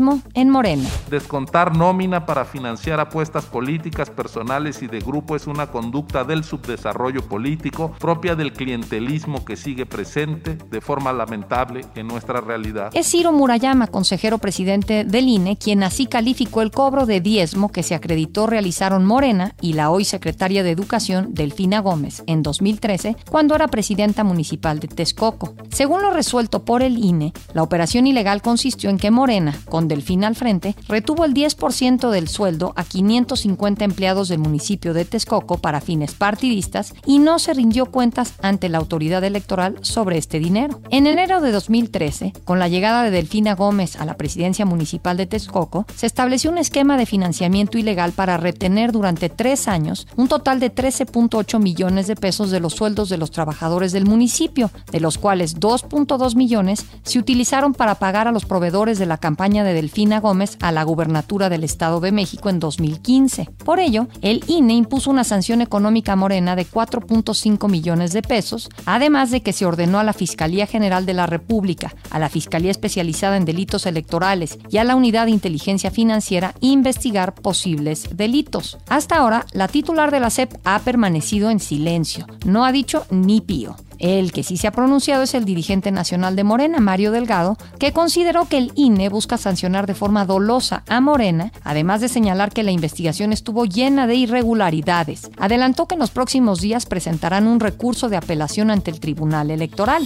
Diezmo 0.00 0.22
en 0.32 0.48
Morena. 0.48 0.88
Descontar 1.10 1.76
nómina 1.76 2.24
para 2.24 2.46
financiar 2.46 3.00
apuestas 3.00 3.44
políticas 3.44 4.08
personales 4.08 4.80
y 4.82 4.86
de 4.86 5.00
grupo 5.00 5.36
es 5.36 5.46
una 5.46 5.66
conducta 5.66 6.24
del 6.24 6.42
subdesarrollo 6.42 7.20
político 7.28 7.92
propia 7.98 8.34
del 8.34 8.54
clientelismo 8.54 9.44
que 9.44 9.56
sigue 9.56 9.84
presente 9.84 10.56
de 10.56 10.80
forma 10.80 11.12
lamentable 11.12 11.84
en 11.96 12.08
nuestra 12.08 12.40
realidad. 12.40 12.90
Es 12.94 13.10
Ciro 13.10 13.32
Murayama, 13.32 13.88
consejero 13.88 14.38
presidente 14.38 15.04
del 15.04 15.28
INE, 15.28 15.58
quien 15.58 15.82
así 15.82 16.06
calificó 16.06 16.62
el 16.62 16.70
cobro 16.70 17.04
de 17.04 17.20
diezmo 17.20 17.70
que 17.70 17.82
se 17.82 17.94
acreditó 17.94 18.46
realizaron 18.46 19.04
Morena 19.04 19.54
y 19.60 19.74
la 19.74 19.90
hoy 19.90 20.06
secretaria 20.06 20.62
de 20.62 20.70
Educación, 20.70 21.34
Delfina 21.34 21.80
Gómez, 21.80 22.22
en 22.26 22.42
2013, 22.42 23.16
cuando 23.30 23.54
era 23.54 23.68
presidenta 23.68 24.24
municipal 24.24 24.80
de 24.80 24.88
Texcoco. 24.88 25.52
Según 25.70 26.00
lo 26.00 26.10
resuelto 26.10 26.64
por 26.64 26.82
el 26.82 26.96
INE, 26.96 27.34
la 27.52 27.62
operación 27.62 28.06
ilegal 28.06 28.40
consistió 28.40 28.88
en 28.88 28.96
que 28.96 29.10
Morena, 29.10 29.54
con 29.68 29.89
Delfín 29.90 30.24
al 30.24 30.36
frente, 30.36 30.74
retuvo 30.88 31.26
el 31.26 31.34
10% 31.34 32.10
del 32.10 32.28
sueldo 32.28 32.72
a 32.76 32.84
550 32.84 33.84
empleados 33.84 34.28
del 34.28 34.38
municipio 34.38 34.94
de 34.94 35.04
Texcoco 35.04 35.58
para 35.58 35.82
fines 35.82 36.14
partidistas 36.14 36.94
y 37.04 37.18
no 37.18 37.38
se 37.38 37.52
rindió 37.52 37.86
cuentas 37.86 38.34
ante 38.40 38.68
la 38.68 38.78
autoridad 38.78 39.22
electoral 39.24 39.76
sobre 39.82 40.16
este 40.16 40.38
dinero. 40.38 40.80
En 40.90 41.06
enero 41.06 41.40
de 41.40 41.52
2013, 41.52 42.32
con 42.44 42.58
la 42.58 42.68
llegada 42.68 43.02
de 43.02 43.10
Delfina 43.10 43.54
Gómez 43.54 43.96
a 43.96 44.06
la 44.06 44.16
presidencia 44.16 44.64
municipal 44.64 45.16
de 45.16 45.26
Texcoco, 45.26 45.84
se 45.94 46.06
estableció 46.06 46.50
un 46.50 46.58
esquema 46.58 46.96
de 46.96 47.06
financiamiento 47.06 47.76
ilegal 47.76 48.12
para 48.12 48.36
retener 48.36 48.92
durante 48.92 49.28
tres 49.28 49.68
años 49.68 50.06
un 50.16 50.28
total 50.28 50.60
de 50.60 50.74
13.8 50.74 51.58
millones 51.60 52.06
de 52.06 52.16
pesos 52.16 52.50
de 52.50 52.60
los 52.60 52.74
sueldos 52.74 53.08
de 53.08 53.18
los 53.18 53.30
trabajadores 53.30 53.92
del 53.92 54.06
municipio, 54.06 54.70
de 54.92 55.00
los 55.00 55.18
cuales 55.18 55.58
2.2 55.58 56.36
millones 56.36 56.86
se 57.02 57.18
utilizaron 57.18 57.74
para 57.74 57.96
pagar 57.96 58.28
a 58.28 58.32
los 58.32 58.44
proveedores 58.44 58.98
de 58.98 59.06
la 59.06 59.18
campaña 59.18 59.64
de 59.64 59.74
Delfina 59.80 60.20
Gómez 60.20 60.58
a 60.60 60.72
la 60.72 60.82
gubernatura 60.82 61.48
del 61.48 61.64
Estado 61.64 62.00
de 62.00 62.12
México 62.12 62.50
en 62.50 62.60
2015. 62.60 63.48
Por 63.64 63.80
ello, 63.80 64.08
el 64.20 64.44
INE 64.46 64.74
impuso 64.74 65.10
una 65.10 65.24
sanción 65.24 65.62
económica 65.62 66.16
morena 66.16 66.54
de 66.54 66.66
4.5 66.66 67.66
millones 67.66 68.12
de 68.12 68.20
pesos, 68.20 68.68
además 68.84 69.30
de 69.30 69.40
que 69.40 69.54
se 69.54 69.64
ordenó 69.64 69.98
a 69.98 70.04
la 70.04 70.12
Fiscalía 70.12 70.66
General 70.66 71.06
de 71.06 71.14
la 71.14 71.24
República, 71.24 71.94
a 72.10 72.18
la 72.18 72.28
Fiscalía 72.28 72.70
Especializada 72.70 73.38
en 73.38 73.46
Delitos 73.46 73.86
Electorales 73.86 74.58
y 74.68 74.76
a 74.76 74.84
la 74.84 74.96
Unidad 74.96 75.24
de 75.24 75.32
Inteligencia 75.32 75.90
Financiera 75.90 76.54
investigar 76.60 77.32
posibles 77.32 78.14
delitos. 78.14 78.76
Hasta 78.90 79.16
ahora, 79.16 79.46
la 79.52 79.66
titular 79.66 80.10
de 80.10 80.20
la 80.20 80.28
SEP 80.28 80.52
ha 80.64 80.78
permanecido 80.80 81.48
en 81.48 81.58
silencio, 81.58 82.26
no 82.44 82.66
ha 82.66 82.72
dicho 82.72 83.06
ni 83.08 83.40
pío. 83.40 83.76
El 84.00 84.32
que 84.32 84.42
sí 84.42 84.56
se 84.56 84.66
ha 84.66 84.72
pronunciado 84.72 85.22
es 85.22 85.34
el 85.34 85.44
dirigente 85.44 85.92
nacional 85.92 86.34
de 86.34 86.42
Morena, 86.42 86.80
Mario 86.80 87.12
Delgado, 87.12 87.58
que 87.78 87.92
consideró 87.92 88.46
que 88.46 88.56
el 88.56 88.72
INE 88.74 89.10
busca 89.10 89.36
sancionar 89.36 89.86
de 89.86 89.94
forma 89.94 90.24
dolosa 90.24 90.82
a 90.88 91.02
Morena, 91.02 91.52
además 91.64 92.00
de 92.00 92.08
señalar 92.08 92.50
que 92.50 92.62
la 92.62 92.70
investigación 92.70 93.34
estuvo 93.34 93.66
llena 93.66 94.06
de 94.06 94.14
irregularidades. 94.14 95.30
Adelantó 95.36 95.86
que 95.86 95.96
en 95.96 96.00
los 96.00 96.10
próximos 96.10 96.62
días 96.62 96.86
presentarán 96.86 97.46
un 97.46 97.60
recurso 97.60 98.08
de 98.08 98.16
apelación 98.16 98.70
ante 98.70 98.90
el 98.90 99.00
Tribunal 99.00 99.50
Electoral. 99.50 100.02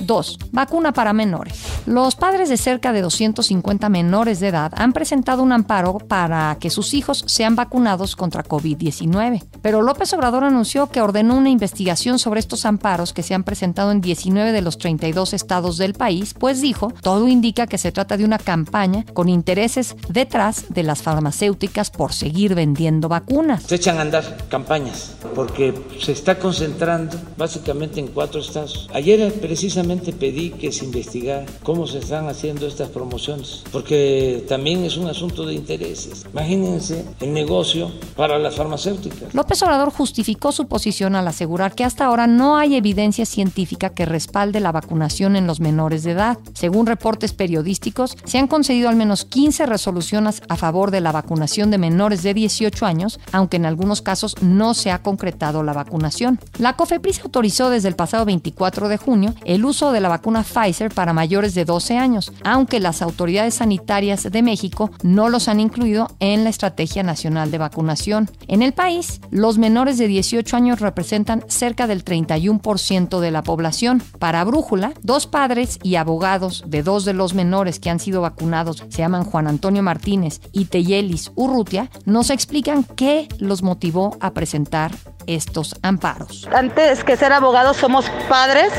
2. 0.00 0.38
Vacuna 0.50 0.92
para 0.92 1.12
menores. 1.12 1.86
Los 1.86 2.16
padres 2.16 2.48
de 2.48 2.56
cerca 2.56 2.92
de 2.92 3.00
250 3.00 3.88
menores 3.88 4.40
de 4.40 4.48
edad 4.48 4.72
han 4.76 4.92
presentado 4.92 5.44
un 5.44 5.52
amparo 5.52 5.98
para 5.98 6.56
que 6.58 6.70
sus 6.70 6.94
hijos 6.94 7.22
sean 7.28 7.54
vacunados 7.54 8.16
contra 8.16 8.42
COVID-19. 8.42 9.44
Pero 9.62 9.82
López 9.82 10.12
Obrador 10.14 10.42
anunció 10.42 10.88
que 10.88 11.00
ordenó 11.00 11.36
una 11.36 11.50
investigación 11.50 12.18
sobre 12.18 12.40
estos 12.40 12.66
amparos 12.66 13.12
que 13.12 13.22
se 13.22 13.35
han 13.36 13.44
presentado 13.44 13.92
en 13.92 14.00
19 14.00 14.50
de 14.50 14.62
los 14.62 14.78
32 14.78 15.32
estados 15.32 15.76
del 15.76 15.94
país, 15.94 16.34
pues 16.38 16.60
dijo, 16.60 16.92
todo 17.02 17.28
indica 17.28 17.66
que 17.66 17.78
se 17.78 17.92
trata 17.92 18.16
de 18.16 18.24
una 18.24 18.38
campaña 18.38 19.04
con 19.14 19.28
intereses 19.28 19.94
detrás 20.08 20.66
de 20.70 20.82
las 20.82 21.02
farmacéuticas 21.02 21.90
por 21.90 22.12
seguir 22.12 22.54
vendiendo 22.54 23.08
vacunas. 23.08 23.62
Se 23.62 23.76
echan 23.76 23.98
a 23.98 24.02
andar 24.02 24.48
campañas 24.48 25.12
porque 25.34 25.74
se 26.00 26.12
está 26.12 26.38
concentrando 26.38 27.16
básicamente 27.36 28.00
en 28.00 28.08
cuatro 28.08 28.40
estados. 28.40 28.88
Ayer 28.92 29.32
precisamente 29.34 30.12
pedí 30.12 30.50
que 30.50 30.72
se 30.72 30.84
investigara 30.84 31.44
cómo 31.62 31.86
se 31.86 31.98
están 31.98 32.28
haciendo 32.28 32.66
estas 32.66 32.88
promociones, 32.88 33.62
porque 33.70 34.44
también 34.48 34.84
es 34.84 34.96
un 34.96 35.08
asunto 35.08 35.44
de 35.44 35.54
intereses. 35.54 36.24
Imagínense 36.32 37.04
el 37.20 37.32
negocio 37.32 37.90
para 38.16 38.38
las 38.38 38.56
farmacéuticas. 38.56 39.34
López 39.34 39.62
Obrador 39.62 39.90
justificó 39.90 40.52
su 40.52 40.66
posición 40.66 41.16
al 41.16 41.28
asegurar 41.28 41.74
que 41.74 41.84
hasta 41.84 42.06
ahora 42.06 42.26
no 42.26 42.56
hay 42.56 42.76
evidencia 42.76 43.25
científica 43.28 43.90
que 43.90 44.06
respalde 44.06 44.60
la 44.60 44.72
vacunación 44.72 45.36
en 45.36 45.46
los 45.46 45.60
menores 45.60 46.02
de 46.02 46.12
edad. 46.12 46.38
Según 46.54 46.86
reportes 46.86 47.32
periodísticos, 47.32 48.16
se 48.24 48.38
han 48.38 48.46
concedido 48.46 48.88
al 48.88 48.96
menos 48.96 49.24
15 49.24 49.66
resoluciones 49.66 50.42
a 50.48 50.56
favor 50.56 50.90
de 50.90 51.00
la 51.00 51.12
vacunación 51.12 51.70
de 51.70 51.78
menores 51.78 52.22
de 52.22 52.34
18 52.34 52.86
años, 52.86 53.20
aunque 53.32 53.56
en 53.56 53.66
algunos 53.66 54.02
casos 54.02 54.36
no 54.40 54.74
se 54.74 54.90
ha 54.90 55.02
concretado 55.02 55.62
la 55.62 55.72
vacunación. 55.72 56.38
La 56.58 56.74
COFEPRIS 56.74 57.20
autorizó 57.22 57.70
desde 57.70 57.88
el 57.88 57.96
pasado 57.96 58.24
24 58.24 58.88
de 58.88 58.96
junio 58.96 59.34
el 59.44 59.64
uso 59.64 59.92
de 59.92 60.00
la 60.00 60.08
vacuna 60.08 60.42
Pfizer 60.42 60.92
para 60.92 61.12
mayores 61.12 61.54
de 61.54 61.64
12 61.64 61.96
años, 61.98 62.32
aunque 62.44 62.80
las 62.80 63.02
autoridades 63.02 63.54
sanitarias 63.54 64.30
de 64.30 64.42
México 64.42 64.90
no 65.02 65.28
los 65.28 65.48
han 65.48 65.60
incluido 65.60 66.08
en 66.20 66.44
la 66.44 66.50
Estrategia 66.50 67.02
Nacional 67.02 67.50
de 67.50 67.58
Vacunación. 67.58 68.30
En 68.48 68.62
el 68.62 68.72
país, 68.72 69.20
los 69.30 69.58
menores 69.58 69.98
de 69.98 70.08
18 70.08 70.56
años 70.56 70.80
representan 70.80 71.44
cerca 71.48 71.86
del 71.86 72.04
31% 72.04 73.15
de 73.20 73.30
la 73.30 73.42
población. 73.42 74.02
Para 74.18 74.44
Brújula, 74.44 74.92
dos 75.02 75.26
padres 75.26 75.78
y 75.82 75.96
abogados 75.96 76.64
de 76.66 76.82
dos 76.82 77.04
de 77.04 77.12
los 77.12 77.34
menores 77.34 77.80
que 77.80 77.90
han 77.90 78.00
sido 78.00 78.20
vacunados, 78.20 78.84
se 78.88 78.98
llaman 78.98 79.24
Juan 79.24 79.46
Antonio 79.46 79.82
Martínez 79.82 80.40
y 80.52 80.66
Teyelis 80.66 81.32
Urrutia, 81.34 81.90
nos 82.04 82.30
explican 82.30 82.84
qué 82.84 83.28
los 83.38 83.62
motivó 83.62 84.16
a 84.20 84.32
presentar 84.32 84.92
estos 85.26 85.74
amparos. 85.82 86.48
Antes 86.54 87.04
que 87.04 87.16
ser 87.16 87.32
abogados 87.32 87.76
somos 87.76 88.08
padres 88.28 88.72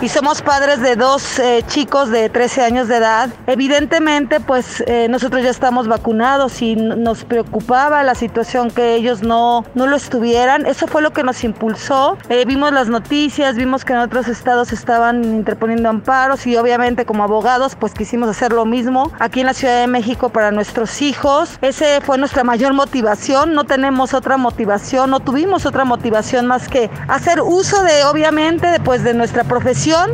y 0.00 0.08
somos 0.08 0.42
padres 0.42 0.80
de 0.80 0.96
dos 0.96 1.38
eh, 1.38 1.62
chicos 1.66 2.10
de 2.10 2.28
13 2.28 2.62
años 2.62 2.88
de 2.88 2.96
edad. 2.96 3.30
Evidentemente, 3.46 4.40
pues 4.40 4.82
eh, 4.86 5.06
nosotros 5.08 5.42
ya 5.42 5.50
estamos 5.50 5.88
vacunados 5.88 6.60
y 6.62 6.76
nos 6.76 7.24
preocupaba 7.24 8.02
la 8.02 8.14
situación 8.14 8.70
que 8.70 8.94
ellos 8.94 9.22
no, 9.22 9.64
no 9.74 9.86
lo 9.86 9.96
estuvieran. 9.96 10.66
Eso 10.66 10.86
fue 10.86 11.02
lo 11.02 11.12
que 11.12 11.22
nos 11.22 11.42
impulsó. 11.44 12.18
Eh, 12.28 12.44
vimos 12.44 12.72
las 12.72 12.88
noticias, 12.88 13.56
vimos 13.56 13.84
que 13.84 13.92
en 13.92 14.00
otros 14.00 14.28
estados 14.28 14.72
estaban 14.72 15.24
interponiendo 15.24 15.88
amparos 15.88 16.46
y 16.46 16.56
obviamente 16.56 17.06
como 17.06 17.22
abogados 17.22 17.76
pues 17.76 17.94
quisimos 17.94 18.28
hacer 18.28 18.52
lo 18.52 18.64
mismo 18.64 19.12
aquí 19.18 19.40
en 19.40 19.46
la 19.46 19.54
Ciudad 19.54 19.80
de 19.80 19.86
México 19.86 20.28
para 20.28 20.50
nuestros 20.50 21.02
hijos. 21.02 21.58
Ese 21.62 22.00
fue 22.00 22.18
nuestra 22.18 22.44
mayor 22.44 22.72
motivación. 22.74 23.54
No 23.54 23.64
tenemos 23.64 24.14
otra 24.14 24.36
motivación, 24.36 25.10
no 25.10 25.20
tuvimos 25.20 25.66
otra 25.66 25.83
motivación 25.84 26.46
más 26.46 26.68
que 26.68 26.90
hacer 27.08 27.40
uso 27.40 27.82
de 27.82 28.04
obviamente 28.04 28.80
pues 28.84 29.02
de 29.02 29.14
nuestra 29.14 29.44
profesión 29.44 30.10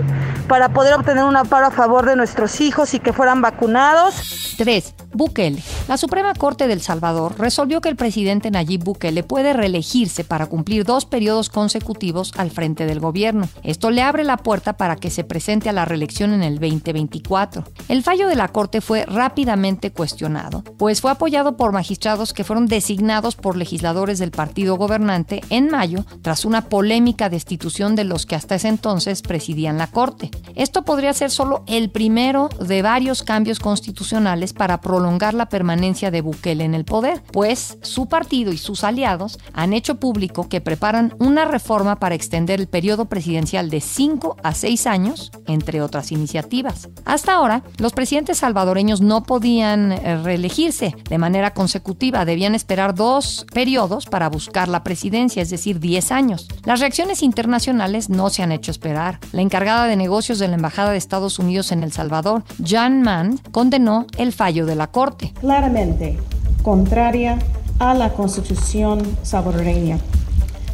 para 0.49 0.71
poder 0.71 0.95
obtener 0.95 1.25
un 1.25 1.37
amparo 1.37 1.67
a 1.67 1.71
favor 1.71 2.07
de 2.07 2.17
nuestros 2.17 2.61
hijos 2.61 2.95
y 2.95 3.01
que 3.01 3.13
fueran 3.13 3.41
vacunados. 3.41 4.50
3. 4.61 4.95
Bukele. 5.15 5.63
La 5.89 5.97
Suprema 5.97 6.35
Corte 6.35 6.69
del 6.69 6.83
Salvador 6.83 7.35
resolvió 7.39 7.81
que 7.81 7.89
el 7.89 7.97
presidente 7.97 8.51
Nayib 8.51 8.85
Bukele 8.85 9.23
puede 9.23 9.55
reelegirse 9.55 10.23
para 10.23 10.45
cumplir 10.45 10.85
dos 10.85 11.07
periodos 11.07 11.49
consecutivos 11.49 12.35
al 12.37 12.51
frente 12.51 12.85
del 12.85 13.01
gobierno. 13.01 13.49
Esto 13.63 13.91
le 13.91 14.03
abre 14.03 14.23
la 14.23 14.37
puerta 14.37 14.77
para 14.77 14.97
que 14.97 15.09
se 15.09 15.25
presente 15.25 15.71
a 15.71 15.73
la 15.73 15.87
reelección 15.87 16.35
en 16.35 16.43
el 16.43 16.59
2024. 16.59 17.65
El 17.89 18.03
fallo 18.03 18.29
de 18.29 18.37
la 18.37 18.49
Corte 18.49 18.83
fue 18.83 19.07
rápidamente 19.07 19.93
cuestionado, 19.93 20.63
pues 20.77 21.01
fue 21.01 21.11
apoyado 21.11 21.57
por 21.57 21.73
magistrados 21.73 22.35
que 22.35 22.45
fueron 22.45 22.67
designados 22.67 23.37
por 23.37 23.57
legisladores 23.57 24.19
del 24.19 24.31
partido 24.31 24.77
gobernante 24.77 25.41
en 25.49 25.71
mayo 25.71 26.05
tras 26.21 26.45
una 26.45 26.69
polémica 26.69 27.31
destitución 27.31 27.97
de 27.97 28.05
los 28.05 28.27
que 28.27 28.35
hasta 28.37 28.57
ese 28.57 28.69
entonces 28.69 29.23
presidían 29.23 29.79
la 29.79 29.87
Corte. 29.87 30.31
Esto 30.55 30.85
podría 30.85 31.15
ser 31.15 31.31
solo 31.31 31.65
el 31.67 31.91
primero 31.91 32.51
de 32.61 32.83
varios 32.83 33.23
cambios 33.23 33.59
constitucionales 33.59 34.50
para 34.53 34.81
prolongar 34.81 35.35
la 35.35 35.49
permanencia 35.49 36.11
de 36.11 36.21
Bukele 36.21 36.65
en 36.65 36.75
el 36.75 36.85
poder, 36.85 37.23
pues 37.33 37.79
su 37.83 38.09
partido 38.09 38.53
y 38.53 38.59
sus 38.59 38.85
aliados 38.85 39.39
han 39.53 39.73
hecho 39.73 40.01
público 40.01 40.49
que 40.49 40.61
preparan 40.61 41.15
una 41.19 41.45
reforma 41.45 41.97
para 41.97 42.15
extender 42.15 42.61
el 42.61 42.69
periodo 42.69 43.07
presidencial 43.07 43.71
de 43.71 43.81
5 43.81 44.37
a 44.43 44.55
6 44.55 44.87
años, 44.87 45.33
entre 45.47 45.83
otras 45.83 46.13
iniciativas. 46.13 46.89
Hasta 47.05 47.35
ahora, 47.35 47.63
los 47.79 47.93
presidentes 47.93 48.39
salvadoreños 48.39 49.01
no 49.01 49.23
podían 49.23 49.93
eh, 49.93 50.23
reelegirse 50.23 50.95
de 51.09 51.19
manera 51.19 51.53
consecutiva, 51.53 52.25
debían 52.25 52.55
esperar 52.55 52.95
dos 52.95 53.47
periodos 53.53 54.07
para 54.07 54.29
buscar 54.29 54.69
la 54.69 54.83
presidencia, 54.83 55.43
es 55.43 55.51
decir, 55.51 55.81
10 55.81 56.13
años. 56.13 56.49
Las 56.65 56.81
reacciones 56.81 57.23
internacionales 57.23 58.09
no 58.09 58.31
se 58.31 58.43
han 58.43 58.53
hecho 58.53 58.71
esperar. 58.71 59.19
La 59.33 59.43
encargada 59.43 59.87
de 59.87 59.97
negocios 59.97 60.39
de 60.39 60.49
la 60.49 60.55
Embajada 60.55 60.91
de 60.93 60.99
Estados 60.99 61.39
Unidos 61.39 61.73
en 61.73 61.83
El 61.83 61.93
Salvador, 61.93 62.45
Jan 62.65 63.03
Mann, 63.03 63.39
condenó 63.53 64.07
el 64.17 64.33
fallo 64.41 64.65
de 64.65 64.75
la 64.75 64.87
Corte. 64.87 65.35
Claramente 65.39 66.17
contraria 66.63 67.39
a 67.79 67.93
la 67.93 68.15
Constitución 68.15 69.03
salvadoreña, 69.23 69.99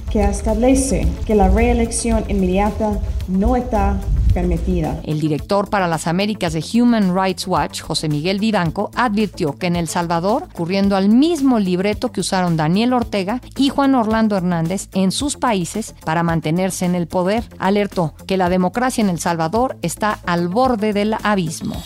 que 0.09 0.23
establece 0.23 1.09
que 1.27 1.35
la 1.35 1.49
reelección 1.49 2.23
inmediata 2.29 3.01
no 3.27 3.57
está 3.57 3.99
El 5.05 5.21
director 5.21 5.71
para 5.71 5.89
las 5.89 6.07
Américas 6.07 6.53
de 6.53 6.65
Human 6.75 7.17
Rights 7.17 7.47
Watch, 7.47 7.81
José 7.81 8.09
Miguel 8.09 8.39
Vivanco, 8.39 8.91
advirtió 8.95 9.57
que 9.57 9.67
en 9.67 9.77
El 9.77 9.89
Salvador, 9.89 10.45
ocurriendo 10.53 10.95
al 10.95 11.09
mismo 11.09 11.59
libreto 11.59 12.13
que 12.13 12.21
usaron 12.21 12.57
Daniel 12.57 12.93
Ortega 12.93 13.41
y 13.57 13.71
Juan 13.71 13.95
Orlando 13.95 14.37
Hernández 14.37 14.89
en 14.93 15.11
sus 15.11 15.37
países 15.37 15.95
para 16.05 16.23
mantenerse 16.23 16.85
en 16.85 16.95
el 16.95 17.07
poder, 17.07 17.45
alertó 17.59 18.15
que 18.27 18.37
la 18.37 18.51
democracia 18.51 19.03
en 19.03 19.09
El 19.09 19.21
Salvador 19.21 19.79
está 19.81 20.19
al 20.27 20.49
borde 20.49 20.93
del 20.93 21.15
abismo. 21.23 21.83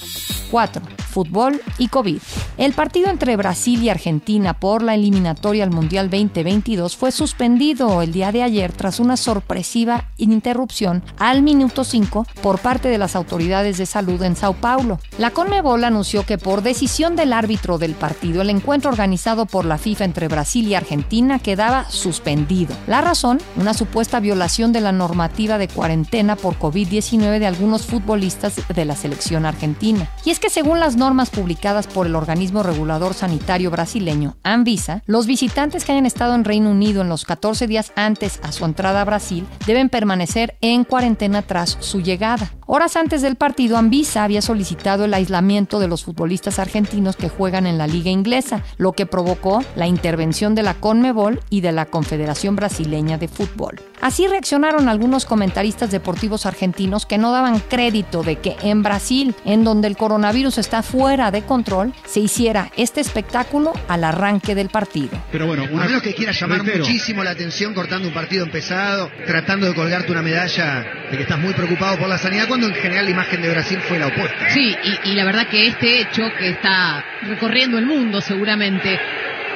4. 0.51 0.83
Fútbol 1.11 1.61
y 1.79 1.89
COVID. 1.89 2.19
El 2.57 2.73
partido 2.73 3.09
entre 3.09 3.37
Brasil 3.37 3.83
y 3.83 3.89
Argentina 3.89 4.55
por 4.55 4.83
la 4.83 4.95
eliminatoria 4.95 5.65
al 5.65 5.71
Mundial 5.71 6.09
2022 6.09 6.97
fue 6.97 7.11
suspendido 7.11 8.03
el 8.03 8.13
día 8.13 8.33
de 8.33 8.43
ayer 8.43 8.73
tras 8.73 9.01
una 9.01 9.17
sorpresiva 9.17 10.09
interrupción 10.19 11.03
al 11.19 11.43
minuto 11.43 11.85
5 11.85 12.27
por 12.41 12.59
parte 12.59 12.89
de 12.89 12.99
las 12.99 13.17
autoridades 13.17 13.79
de 13.79 13.87
salud 13.87 14.23
en 14.23 14.37
Sao 14.37 14.55
Paulo. 14.55 14.99
La 15.19 15.31
Conmebol 15.31 15.85
anunció 15.85 16.25
que 16.25 16.39
por 16.39 16.63
decisión 16.63 17.17
del 17.17 17.33
árbitro 17.33 17.79
del 17.79 17.95
partido, 17.95 18.43
el 18.43 18.51
encuentro 18.51 18.91
organizado 18.91 19.47
por 19.47 19.65
la 19.65 19.79
FIFA 19.79 20.05
entre 20.05 20.29
Brasil 20.29 20.67
y 20.67 20.75
Argentina 20.75 21.39
quedaba 21.39 21.89
suspendido. 21.91 22.75
La 22.87 23.01
razón, 23.01 23.39
una 23.57 23.75
supuesta 23.75 24.21
violación 24.21 24.73
de 24.73 24.81
la 24.81 24.93
normativa 24.93 25.59
de 25.59 25.69
cuarentena 25.69 26.37
por 26.37 26.59
COVID-19 26.59 27.39
de 27.39 27.47
algunos 27.47 27.87
futbolistas 27.87 28.61
de 28.75 28.85
la 28.85 28.97
selección 28.97 29.47
argentina. 29.47 30.09
Y 30.25 30.31
es 30.31 30.41
que 30.41 30.51
según 30.51 30.81
las 30.81 30.97
normas 30.97 31.31
publicadas 31.31 31.87
por 31.87 32.07
el 32.07 32.15
organismo 32.15 32.63
regulador 32.63 33.15
sanitario 33.15 33.71
brasileño, 33.71 34.37
Anvisa, 34.43 35.03
los 35.07 35.27
visitantes 35.27 35.85
que 35.85 35.93
hayan 35.93 36.07
estado 36.07 36.35
en 36.35 36.45
Reino 36.45 36.71
Unido 36.71 37.03
en 37.03 37.09
los 37.09 37.25
14 37.25 37.67
días 37.67 37.93
antes 37.97 38.41
a 38.43 38.53
su 38.53 38.65
entrada 38.65 39.03
a 39.03 39.05
Brasil 39.05 39.47
deben 39.67 39.89
permanecer 39.89 40.57
en 40.61 40.85
cuarentena 40.85 41.43
tras 41.43 41.77
su 41.81 42.01
llegada. 42.01 42.30
Horas 42.67 42.97
antes 42.97 43.23
del 43.23 43.37
partido, 43.37 43.77
Anvisa 43.77 44.25
había 44.25 44.43
solicitado 44.43 45.05
el 45.05 45.15
aislamiento 45.15 45.81
de 45.81 45.89
los 45.89 46.05
futbolistas 46.05 46.59
argentinos 46.59 47.17
que 47.17 47.29
juegan 47.29 47.67
en 47.67 47.79
la 47.79 47.87
liga 47.87 48.11
inglesa, 48.11 48.63
lo 48.77 48.93
que 48.93 49.07
provocó 49.07 49.63
la 49.77 49.87
intervención 49.87 50.55
de 50.55 50.63
la 50.63 50.75
CONMEBOL 50.75 51.41
y 51.51 51.61
de 51.61 51.73
la 51.73 51.87
Confederación 51.87 52.57
Brasileña 52.57 53.19
de 53.19 53.29
Fútbol. 53.29 53.81
Así 54.01 54.27
reaccionaron 54.27 54.89
algunos 54.89 55.27
comentaristas 55.27 55.91
deportivos 55.91 56.47
argentinos 56.47 57.05
que 57.05 57.19
no 57.19 57.33
daban 57.33 57.61
crédito 57.61 58.23
de 58.23 58.37
que 58.37 58.57
en 58.63 58.83
Brasil, 58.83 59.35
en 59.45 59.63
donde 59.65 59.89
el 59.89 59.97
coronavirus 59.97 60.59
está 60.59 60.83
fuera 60.83 61.31
de 61.31 61.43
control, 61.43 61.93
se 62.07 62.21
hiciera 62.21 62.71
este 62.77 63.01
espectáculo 63.01 63.73
al 63.89 64.05
arranque 64.05 64.55
del 64.55 64.71
partido. 64.71 65.11
Pero 65.31 65.47
bueno, 65.47 65.65
a 65.65 65.87
menos 65.87 66.03
que 66.03 66.15
quieras 66.15 66.41
llamar 66.41 66.65
muchísimo 66.65 67.23
la 67.23 67.31
atención 67.31 67.75
cortando 67.75 68.09
un 68.09 68.15
partido 68.15 68.45
empezado, 68.45 69.11
tratando 69.27 69.67
de 69.67 69.75
colgarte 69.75 70.13
una 70.13 70.23
medalla 70.23 70.85
de 71.11 71.17
que 71.17 71.23
estás 71.23 71.39
muy 71.39 71.53
preocupado 71.53 71.99
por 71.99 72.09
la 72.09 72.19
sanidad, 72.19 72.49
cuando 72.49 72.69
en 72.69 72.75
general 72.75 73.05
la 73.05 73.11
imagen 73.11 73.43
de 73.43 73.51
Brasil 73.51 73.79
fue 73.87 73.99
la 73.99 74.07
opuesta. 74.07 74.51
Sí, 74.51 74.75
y, 74.83 75.11
y 75.11 75.15
la 75.15 75.25
verdad 75.25 75.47
que 75.49 75.67
este 75.67 76.01
hecho 76.01 76.23
que 76.39 76.51
está 76.51 77.05
recorriendo 77.23 77.79
el 77.79 77.87
mundo 77.87 78.21
seguramente 78.21 78.99